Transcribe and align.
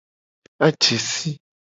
Aje 0.65 0.97
si. 1.09 1.31